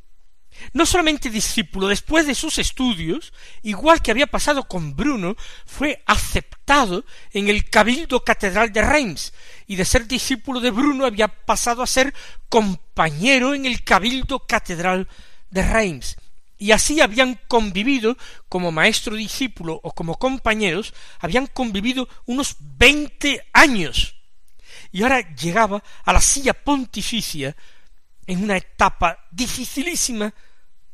No 0.73 0.85
solamente 0.85 1.29
discípulo, 1.29 1.87
después 1.87 2.25
de 2.27 2.35
sus 2.35 2.57
estudios, 2.57 3.33
igual 3.61 4.01
que 4.01 4.11
había 4.11 4.27
pasado 4.27 4.67
con 4.67 4.95
Bruno, 4.95 5.35
fue 5.65 6.01
aceptado 6.05 7.03
en 7.31 7.49
el 7.49 7.69
Cabildo 7.69 8.23
Catedral 8.23 8.71
de 8.71 8.81
Reims, 8.81 9.33
y 9.67 9.75
de 9.75 9.85
ser 9.85 10.07
discípulo 10.07 10.59
de 10.59 10.71
Bruno 10.71 11.05
había 11.05 11.27
pasado 11.27 11.81
a 11.81 11.87
ser 11.87 12.13
compañero 12.49 13.53
en 13.53 13.65
el 13.65 13.83
Cabildo 13.83 14.39
Catedral 14.47 15.07
de 15.49 15.63
Reims. 15.63 16.17
Y 16.57 16.71
así 16.71 17.01
habían 17.01 17.39
convivido 17.47 18.17
como 18.47 18.71
maestro 18.71 19.15
discípulo 19.15 19.79
o 19.83 19.91
como 19.93 20.19
compañeros, 20.19 20.93
habían 21.19 21.47
convivido 21.47 22.07
unos 22.27 22.55
veinte 22.59 23.47
años. 23.51 24.15
Y 24.91 25.01
ahora 25.01 25.33
llegaba 25.35 25.83
a 26.05 26.13
la 26.13 26.21
silla 26.21 26.53
pontificia 26.53 27.55
en 28.27 28.43
una 28.43 28.57
etapa 28.57 29.25
dificilísima 29.31 30.31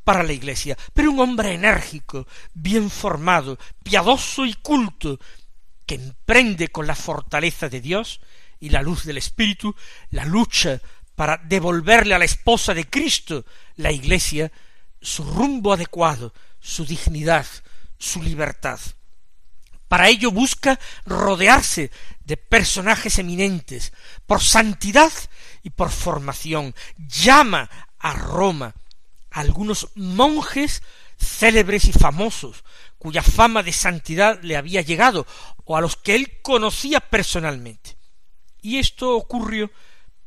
para 0.07 0.23
la 0.23 0.31
Iglesia, 0.31 0.77
pero 0.93 1.11
un 1.11 1.19
hombre 1.19 1.53
enérgico, 1.53 2.25
bien 2.53 2.89
formado, 2.89 3.59
piadoso 3.83 4.45
y 4.45 4.53
culto, 4.53 5.19
que 5.85 5.95
emprende 5.95 6.69
con 6.69 6.87
la 6.87 6.95
fortaleza 6.95 7.67
de 7.67 7.81
Dios 7.81 8.21
y 8.61 8.69
la 8.69 8.81
luz 8.81 9.03
del 9.03 9.17
Espíritu 9.17 9.75
la 10.11 10.23
lucha 10.23 10.79
para 11.13 11.35
devolverle 11.35 12.15
a 12.15 12.19
la 12.19 12.23
esposa 12.23 12.73
de 12.73 12.89
Cristo, 12.89 13.43
la 13.75 13.91
Iglesia, 13.91 14.49
su 15.01 15.25
rumbo 15.25 15.73
adecuado, 15.73 16.33
su 16.61 16.85
dignidad, 16.85 17.45
su 17.97 18.23
libertad. 18.23 18.79
Para 19.89 20.07
ello 20.07 20.31
busca 20.31 20.79
rodearse 21.05 21.91
de 22.23 22.37
personajes 22.37 23.19
eminentes, 23.19 23.91
por 24.25 24.41
santidad 24.41 25.11
y 25.63 25.69
por 25.71 25.89
formación. 25.89 26.73
Llama 26.95 27.69
a 27.99 28.13
Roma 28.13 28.73
algunos 29.39 29.89
monjes 29.93 30.81
célebres 31.19 31.85
y 31.85 31.93
famosos, 31.93 32.63
cuya 32.97 33.21
fama 33.21 33.61
de 33.61 33.71
santidad 33.71 34.41
le 34.41 34.57
había 34.57 34.81
llegado, 34.81 35.27
o 35.63 35.77
a 35.77 35.81
los 35.81 35.95
que 35.95 36.15
él 36.15 36.41
conocía 36.41 36.99
personalmente. 36.99 37.97
Y 38.61 38.79
esto 38.79 39.15
ocurrió 39.15 39.71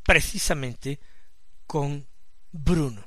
precisamente 0.04 1.00
con 1.66 2.06
Bruno. 2.52 3.04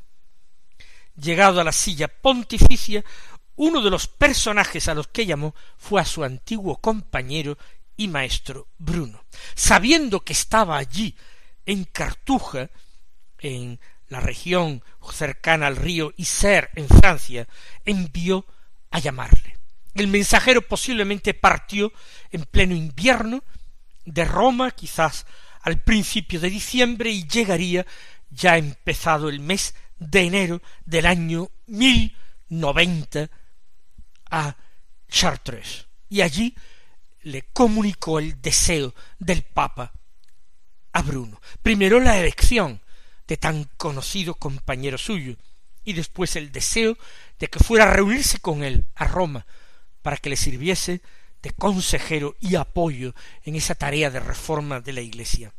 Llegado 1.15 1.61
a 1.61 1.63
la 1.63 1.71
silla 1.71 2.09
pontificia, 2.09 3.03
uno 3.55 3.81
de 3.81 3.89
los 3.89 4.07
personajes 4.07 4.89
a 4.89 4.95
los 4.95 5.07
que 5.07 5.25
llamó 5.25 5.55
fue 5.77 6.01
a 6.01 6.05
su 6.05 6.23
antiguo 6.23 6.81
compañero 6.81 7.57
y 7.95 8.09
maestro 8.09 8.67
Bruno. 8.77 9.23
Sabiendo 9.55 10.19
que 10.19 10.33
estaba 10.33 10.77
allí 10.77 11.15
en 11.65 11.85
Cartuja, 11.85 12.69
en 13.37 13.79
la 14.13 14.19
región 14.21 14.83
cercana 15.11 15.67
al 15.67 15.75
río 15.75 16.13
Isère 16.17 16.69
en 16.75 16.87
Francia, 16.87 17.47
envió 17.85 18.45
a 18.91 18.99
llamarle. 18.99 19.57
El 19.93 20.07
mensajero 20.07 20.61
posiblemente 20.61 21.33
partió 21.33 21.91
en 22.31 22.45
pleno 22.45 22.75
invierno 22.75 23.43
de 24.05 24.25
Roma, 24.25 24.71
quizás 24.71 25.25
al 25.61 25.81
principio 25.81 26.39
de 26.39 26.49
diciembre, 26.49 27.11
y 27.11 27.27
llegaría 27.27 27.85
ya 28.29 28.57
empezado 28.57 29.29
el 29.29 29.39
mes 29.39 29.75
de 29.97 30.21
enero 30.21 30.61
del 30.85 31.05
año 31.05 31.51
mil 31.67 32.15
noventa 32.49 33.29
a 34.29 34.55
Chartres. 35.07 35.87
Y 36.09 36.21
allí 36.21 36.55
le 37.21 37.43
comunicó 37.53 38.19
el 38.19 38.41
deseo 38.41 38.93
del 39.19 39.43
Papa 39.43 39.93
a 40.91 41.01
Bruno. 41.01 41.41
Primero 41.61 41.99
la 41.99 42.19
elección 42.19 42.81
tan 43.37 43.69
conocido 43.77 44.35
compañero 44.35 44.97
suyo, 44.97 45.35
y 45.83 45.93
después 45.93 46.35
el 46.35 46.51
deseo 46.51 46.97
de 47.39 47.47
que 47.47 47.59
fuera 47.59 47.85
a 47.85 47.93
reunirse 47.93 48.39
con 48.39 48.63
él 48.63 48.85
a 48.95 49.05
Roma 49.05 49.45
para 50.01 50.17
que 50.17 50.29
le 50.29 50.35
sirviese 50.35 51.01
de 51.41 51.51
consejero 51.51 52.35
y 52.39 52.55
apoyo 52.55 53.13
en 53.43 53.55
esa 53.55 53.75
tarea 53.75 54.09
de 54.09 54.19
reforma 54.19 54.79
de 54.79 54.93
la 54.93 55.01
Iglesia. 55.01 55.53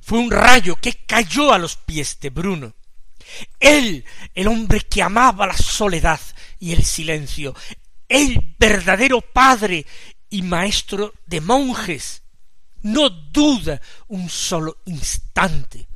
Fue 0.00 0.18
un 0.18 0.30
rayo 0.30 0.76
que 0.76 0.94
cayó 1.06 1.52
a 1.52 1.58
los 1.58 1.76
pies 1.76 2.18
de 2.20 2.30
Bruno. 2.30 2.74
Él, 3.60 4.04
el 4.34 4.48
hombre 4.48 4.80
que 4.80 5.02
amaba 5.02 5.46
la 5.46 5.56
soledad 5.56 6.20
y 6.58 6.72
el 6.72 6.82
silencio, 6.82 7.54
el 8.08 8.56
verdadero 8.58 9.20
padre 9.20 9.86
y 10.30 10.42
maestro 10.42 11.14
de 11.26 11.40
monjes, 11.40 12.22
no 12.82 13.10
duda 13.10 13.80
un 14.08 14.28
solo 14.28 14.78
instante 14.86 15.86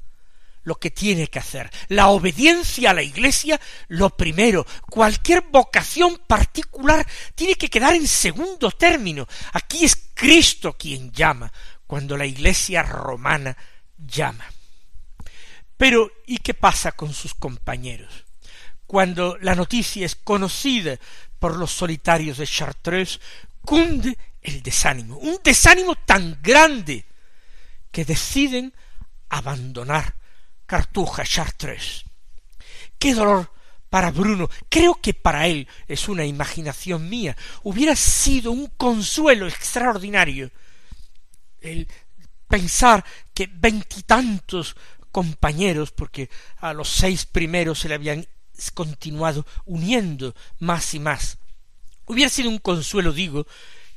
lo 0.64 0.77
que 0.77 0.90
tiene 0.90 1.29
que 1.29 1.38
hacer. 1.38 1.70
La 1.88 2.09
obediencia 2.09 2.90
a 2.90 2.94
la 2.94 3.03
Iglesia, 3.03 3.61
lo 3.88 4.11
primero. 4.11 4.66
Cualquier 4.88 5.42
vocación 5.42 6.20
particular 6.27 7.07
tiene 7.35 7.55
que 7.55 7.68
quedar 7.68 7.94
en 7.94 8.07
segundo 8.07 8.70
término. 8.70 9.27
Aquí 9.53 9.85
es 9.85 10.11
Cristo 10.14 10.75
quien 10.75 11.12
llama, 11.12 11.53
cuando 11.87 12.16
la 12.16 12.27
Iglesia 12.27 12.83
romana 12.83 13.57
llama. 13.98 14.46
Pero, 15.77 16.11
¿y 16.27 16.38
qué 16.38 16.55
pasa 16.55 16.92
con 16.92 17.12
sus 17.12 17.35
compañeros? 17.35 18.25
Cuando 18.87 19.37
la 19.38 19.55
noticia 19.55 20.07
es 20.07 20.14
conocida 20.14 20.96
por 21.38 21.57
los 21.57 21.72
solitarios 21.72 22.38
de 22.38 22.46
Chartreuse, 22.46 23.18
cunde 23.64 24.16
el 24.42 24.62
desánimo, 24.62 25.16
un 25.16 25.40
desánimo 25.42 25.94
tan 25.96 26.38
grande 26.42 27.05
que 27.90 28.05
deciden 28.05 28.72
abandonar 29.29 30.14
Cartuja 30.73 31.23
Chartres. 31.23 32.03
Qué 32.99 33.13
dolor 33.13 33.53
para 33.91 34.11
Bruno. 34.11 34.49
Creo 34.71 34.95
que 35.03 35.13
para 35.13 35.47
él 35.47 35.69
es 35.87 36.09
una 36.09 36.25
imaginación 36.25 37.11
mía. 37.11 37.37
Hubiera 37.63 37.95
sido 37.95 38.53
un 38.53 38.69
consuelo 38.69 39.47
extraordinario 39.47 40.51
el 41.61 41.87
pensar 42.49 43.05
que 43.35 43.51
veintitantos 43.53 44.75
compañeros, 45.11 45.91
porque 45.91 46.31
a 46.57 46.73
los 46.73 46.89
seis 46.89 47.27
primeros 47.27 47.81
se 47.81 47.91
le 47.91 47.97
habían 47.97 48.27
continuado 48.73 49.45
uniendo 49.67 50.35
más 50.61 50.95
y 50.95 51.01
más. 51.01 51.37
Hubiera 52.07 52.31
sido 52.31 52.49
un 52.49 52.57
consuelo, 52.57 53.13
digo, 53.13 53.47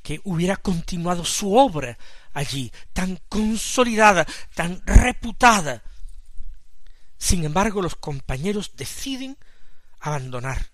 que 0.04 0.20
hubiera 0.26 0.58
continuado 0.58 1.24
su 1.24 1.56
obra 1.56 1.98
allí, 2.34 2.70
tan 2.92 3.18
consolidada, 3.30 4.28
tan 4.54 4.86
reputada. 4.86 5.82
Sin 7.18 7.44
embargo, 7.46 7.82
los 7.82 7.96
compañeros 7.96 8.72
deciden 8.76 9.38
abandonar 10.00 10.72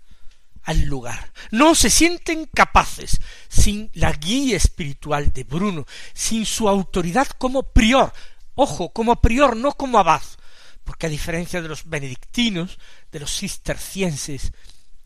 al 0.63 0.81
lugar. 0.81 1.31
No 1.51 1.75
se 1.75 1.89
sienten 1.89 2.45
capaces, 2.45 3.19
sin 3.47 3.89
la 3.93 4.11
guía 4.11 4.57
espiritual 4.57 5.33
de 5.33 5.43
Bruno, 5.43 5.85
sin 6.13 6.45
su 6.45 6.69
autoridad 6.69 7.27
como 7.27 7.63
prior, 7.63 8.13
ojo, 8.55 8.91
como 8.93 9.21
prior, 9.21 9.55
no 9.55 9.71
como 9.73 9.97
abad, 9.97 10.21
porque 10.83 11.07
a 11.07 11.09
diferencia 11.09 11.61
de 11.61 11.67
los 11.67 11.85
benedictinos, 11.85 12.77
de 13.11 13.19
los 13.19 13.35
cistercienses, 13.37 14.51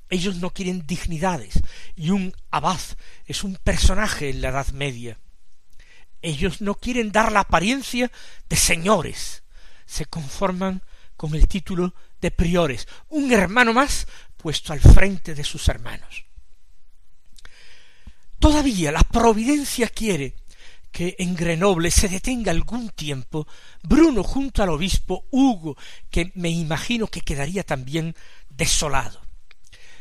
ellos 0.10 0.36
no 0.36 0.52
quieren 0.52 0.86
dignidades, 0.86 1.62
y 1.96 2.12
un 2.12 2.34
abad 2.52 2.80
es 3.26 3.44
un 3.44 3.56
personaje 3.56 4.30
en 4.30 4.42
la 4.42 4.50
Edad 4.50 4.68
Media. 4.70 5.20
Ellos 6.22 6.62
no 6.62 6.76
quieren 6.76 7.12
dar 7.12 7.32
la 7.32 7.42
apariencia 7.42 8.12
de 8.50 8.56
señores, 8.56 9.44
se 9.86 10.06
conforman 10.06 10.82
con 11.16 11.36
el 11.36 11.48
título 11.48 11.94
de 12.22 12.32
priores, 12.32 12.88
un 13.10 13.32
hermano 13.32 13.74
más 13.74 14.08
puesto 14.38 14.74
al 14.74 14.80
frente 14.80 15.34
de 15.34 15.44
sus 15.44 15.68
hermanos. 15.70 16.26
Todavía 18.40 18.92
la 18.92 19.02
providencia 19.02 19.88
quiere 19.90 20.36
que 20.92 21.16
en 21.20 21.36
Grenoble 21.36 21.92
se 21.92 22.08
detenga 22.08 22.52
algún 22.52 22.90
tiempo 22.90 23.48
Bruno 23.84 24.24
junto 24.24 24.64
al 24.64 24.70
obispo 24.70 25.26
Hugo, 25.32 25.76
que 26.10 26.32
me 26.36 26.50
imagino 26.50 27.08
que 27.08 27.22
quedaría 27.22 27.64
también 27.64 28.16
desolado. 28.50 29.20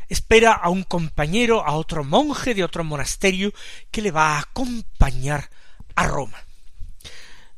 Espera 0.08 0.52
a 0.52 0.68
un 0.68 0.84
compañero, 0.84 1.66
a 1.66 1.72
otro 1.72 2.04
monje 2.04 2.54
de 2.54 2.62
otro 2.62 2.84
monasterio, 2.84 3.52
que 3.90 4.02
le 4.02 4.10
va 4.10 4.36
a 4.36 4.40
acompañar 4.40 5.50
a 5.96 6.06
Roma. 6.06 6.38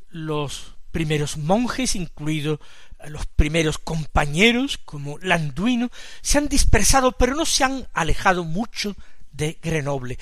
Los 0.09 0.73
primeros 0.91 1.37
monjes, 1.37 1.95
incluidos 1.95 2.59
los 3.05 3.25
primeros 3.27 3.77
compañeros, 3.77 4.77
como 4.77 5.17
Landuino, 5.19 5.91
se 6.21 6.37
han 6.37 6.47
dispersado, 6.47 7.13
pero 7.13 7.35
no 7.35 7.45
se 7.45 7.63
han 7.63 7.87
alejado 7.93 8.43
mucho 8.43 8.95
de 9.31 9.59
Grenoble. 9.61 10.17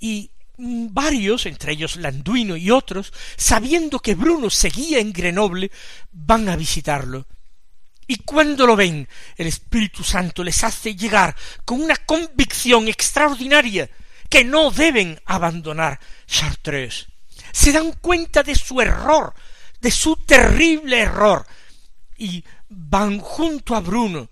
Y 0.00 0.30
varios, 0.58 1.46
entre 1.46 1.72
ellos 1.72 1.96
Landuino 1.96 2.56
y 2.56 2.70
otros, 2.70 3.12
sabiendo 3.36 4.00
que 4.00 4.14
Bruno 4.14 4.50
seguía 4.50 4.98
en 4.98 5.12
Grenoble, 5.12 5.70
van 6.10 6.48
a 6.48 6.56
visitarlo. 6.56 7.26
Y 8.06 8.16
cuando 8.16 8.66
lo 8.66 8.74
ven, 8.74 9.06
el 9.36 9.46
Espíritu 9.46 10.02
Santo 10.02 10.42
les 10.42 10.64
hace 10.64 10.96
llegar 10.96 11.36
con 11.64 11.82
una 11.82 11.96
convicción 11.96 12.88
extraordinaria 12.88 13.88
que 14.30 14.44
no 14.44 14.70
deben 14.70 15.20
abandonar 15.26 16.00
Chartreuse. 16.26 17.06
Se 17.52 17.70
dan 17.70 17.92
cuenta 17.92 18.42
de 18.42 18.54
su 18.54 18.80
error, 18.80 19.34
de 19.80 19.90
su 19.90 20.16
terrible 20.16 21.00
error, 21.00 21.46
y 22.18 22.44
van 22.68 23.20
junto 23.20 23.74
a 23.74 23.80
Bruno, 23.80 24.28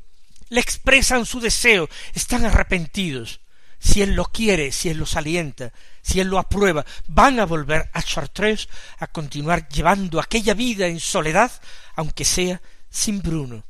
le 0.49 0.61
expresan 0.61 1.25
su 1.25 1.40
deseo, 1.40 1.88
están 2.12 2.44
arrepentidos. 2.44 3.40
Si 3.79 4.03
él 4.03 4.14
lo 4.14 4.25
quiere, 4.25 4.72
si 4.72 4.88
él 4.88 4.99
los 4.99 5.16
alienta, 5.16 5.72
si 6.03 6.20
él 6.20 6.29
lo 6.29 6.38
aprueba, 6.38 6.85
van 7.07 7.38
a 7.38 7.46
volver 7.46 7.88
a 7.92 8.03
Chartres 8.03 8.68
a 8.99 9.07
continuar 9.07 9.68
llevando 9.68 10.18
aquella 10.18 10.55
vida 10.55 10.87
en 10.87 10.99
soledad, 10.99 11.53
aunque 11.94 12.25
sea 12.25 12.61
sin 12.90 13.22
Bruno. 13.22 13.64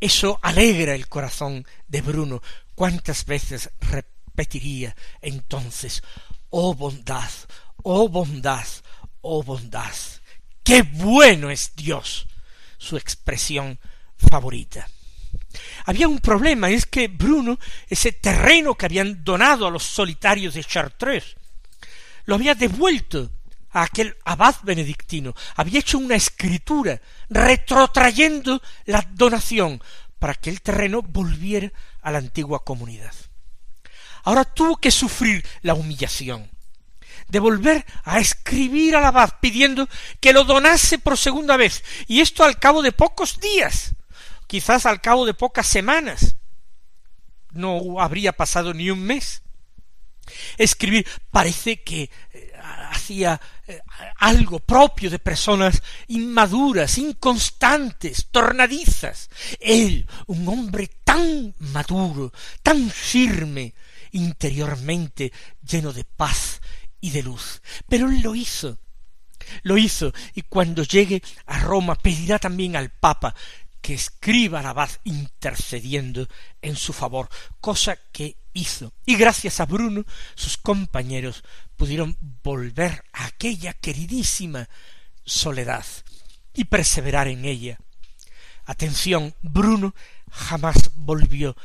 Eso 0.00 0.38
alegra 0.42 0.94
el 0.94 1.08
corazón 1.08 1.66
de 1.88 2.02
Bruno. 2.02 2.42
¿Cuántas 2.74 3.24
veces 3.24 3.70
repetiría 3.80 4.94
entonces, 5.20 6.02
oh 6.50 6.74
bondad, 6.74 7.30
oh 7.82 8.08
bondad, 8.08 8.66
oh 9.22 9.42
bondad? 9.42 9.94
¡Qué 10.62 10.82
bueno 10.82 11.50
es 11.50 11.74
Dios! 11.74 12.27
Su 12.78 12.96
expresión 12.96 13.78
favorita. 14.16 14.88
Había 15.84 16.08
un 16.08 16.18
problema, 16.18 16.70
es 16.70 16.86
que 16.86 17.08
Bruno, 17.08 17.58
ese 17.88 18.12
terreno 18.12 18.74
que 18.74 18.86
habían 18.86 19.24
donado 19.24 19.66
a 19.66 19.70
los 19.70 19.82
solitarios 19.82 20.54
de 20.54 20.64
Chartres, 20.64 21.36
lo 22.24 22.34
había 22.34 22.54
devuelto 22.54 23.30
a 23.70 23.82
aquel 23.82 24.16
abad 24.24 24.56
benedictino, 24.62 25.34
había 25.56 25.80
hecho 25.80 25.98
una 25.98 26.14
escritura 26.14 27.00
retrotrayendo 27.28 28.62
la 28.86 29.06
donación 29.12 29.82
para 30.18 30.34
que 30.34 30.50
el 30.50 30.60
terreno 30.62 31.02
volviera 31.02 31.70
a 32.02 32.10
la 32.10 32.18
antigua 32.18 32.64
comunidad. 32.64 33.14
Ahora 34.24 34.44
tuvo 34.44 34.76
que 34.76 34.90
sufrir 34.90 35.44
la 35.62 35.74
humillación 35.74 36.50
de 37.28 37.38
volver 37.38 37.84
a 38.04 38.18
escribir 38.18 38.96
al 38.96 39.04
abad 39.04 39.34
pidiendo 39.40 39.88
que 40.20 40.32
lo 40.32 40.44
donase 40.44 40.98
por 40.98 41.16
segunda 41.16 41.56
vez, 41.56 41.82
y 42.06 42.20
esto 42.20 42.44
al 42.44 42.58
cabo 42.58 42.82
de 42.82 42.92
pocos 42.92 43.38
días 43.40 43.94
quizás 44.48 44.86
al 44.86 45.00
cabo 45.00 45.24
de 45.24 45.34
pocas 45.34 45.68
semanas. 45.68 46.34
No 47.52 48.00
habría 48.00 48.32
pasado 48.32 48.74
ni 48.74 48.90
un 48.90 49.00
mes. 49.00 49.42
Escribir 50.56 51.06
parece 51.30 51.82
que 51.82 52.10
eh, 52.32 52.52
hacía 52.90 53.40
eh, 53.66 53.80
algo 54.16 54.58
propio 54.58 55.08
de 55.10 55.18
personas 55.18 55.82
inmaduras, 56.08 56.98
inconstantes, 56.98 58.26
tornadizas. 58.30 59.30
Él, 59.60 60.06
un 60.26 60.48
hombre 60.48 60.90
tan 61.04 61.54
maduro, 61.58 62.32
tan 62.62 62.90
firme, 62.90 63.74
interiormente 64.12 65.32
lleno 65.62 65.92
de 65.92 66.04
paz 66.04 66.60
y 67.00 67.10
de 67.10 67.22
luz. 67.22 67.62
Pero 67.88 68.08
él 68.08 68.20
lo 68.22 68.34
hizo. 68.34 68.78
Lo 69.62 69.78
hizo, 69.78 70.12
y 70.34 70.42
cuando 70.42 70.82
llegue 70.82 71.22
a 71.46 71.60
Roma 71.60 71.94
pedirá 71.94 72.38
también 72.38 72.76
al 72.76 72.90
Papa 72.90 73.34
que 73.80 73.94
escriba 73.94 74.60
la 74.60 74.70
abad 74.70 74.90
intercediendo 75.04 76.28
en 76.60 76.76
su 76.76 76.92
favor, 76.92 77.28
cosa 77.60 77.96
que 78.12 78.36
hizo. 78.52 78.92
Y 79.06 79.16
gracias 79.16 79.60
a 79.60 79.66
Bruno, 79.66 80.04
sus 80.34 80.56
compañeros 80.56 81.44
pudieron 81.76 82.16
volver 82.42 83.04
a 83.12 83.26
aquella 83.26 83.72
queridísima 83.72 84.68
soledad 85.24 85.86
y 86.54 86.64
perseverar 86.64 87.28
en 87.28 87.44
ella. 87.44 87.78
Atención, 88.66 89.34
Bruno 89.40 89.94
jamás 90.30 90.90
volvió 90.94 91.56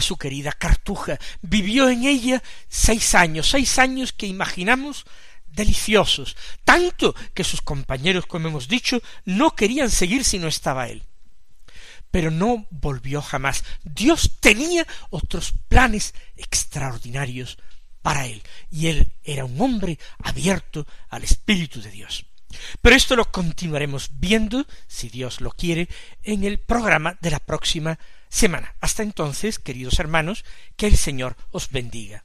su 0.00 0.16
querida 0.16 0.52
Cartuja, 0.52 1.18
vivió 1.42 1.88
en 1.88 2.04
ella 2.04 2.42
seis 2.68 3.14
años, 3.14 3.50
seis 3.50 3.78
años 3.78 4.12
que 4.12 4.26
imaginamos 4.26 5.04
deliciosos, 5.46 6.36
tanto 6.64 7.14
que 7.34 7.44
sus 7.44 7.60
compañeros, 7.60 8.26
como 8.26 8.48
hemos 8.48 8.68
dicho, 8.68 9.02
no 9.24 9.54
querían 9.54 9.90
seguir 9.90 10.24
si 10.24 10.38
no 10.38 10.48
estaba 10.48 10.88
él 10.88 11.02
pero 12.10 12.30
no 12.30 12.66
volvió 12.70 13.22
jamás. 13.22 13.64
Dios 13.84 14.38
tenía 14.40 14.86
otros 15.10 15.54
planes 15.68 16.14
extraordinarios 16.36 17.58
para 18.02 18.26
él, 18.26 18.42
y 18.70 18.88
él 18.88 19.12
era 19.22 19.44
un 19.44 19.60
hombre 19.60 19.98
abierto 20.18 20.86
al 21.08 21.24
Espíritu 21.24 21.80
de 21.80 21.90
Dios. 21.90 22.26
Pero 22.80 22.96
esto 22.96 23.14
lo 23.14 23.30
continuaremos 23.30 24.10
viendo, 24.14 24.66
si 24.88 25.08
Dios 25.08 25.40
lo 25.40 25.50
quiere, 25.50 25.88
en 26.22 26.44
el 26.44 26.58
programa 26.58 27.16
de 27.20 27.30
la 27.30 27.38
próxima 27.38 27.98
semana. 28.30 28.74
Hasta 28.80 29.02
entonces, 29.02 29.58
queridos 29.58 29.98
hermanos, 29.98 30.44
que 30.76 30.86
el 30.86 30.96
Señor 30.96 31.36
os 31.50 31.70
bendiga. 31.70 32.24